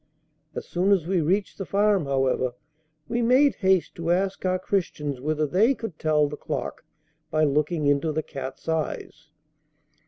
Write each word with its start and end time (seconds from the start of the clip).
As 0.55 0.65
soon 0.67 0.91
as 0.91 1.05
we 1.05 1.21
reached 1.21 1.59
the 1.59 1.63
farm, 1.67 2.05
however, 2.05 2.55
we 3.07 3.21
made 3.21 3.53
haste 3.57 3.93
to 3.93 4.09
ask 4.09 4.43
our 4.47 4.57
Christians 4.57 5.21
whether 5.21 5.45
they 5.45 5.75
could 5.75 5.99
tell 5.99 6.27
the 6.27 6.35
clock 6.37 6.83
by 7.29 7.43
looking 7.43 7.85
into 7.85 8.11
the 8.11 8.23
cat's 8.23 8.67
eyes. 8.67 9.29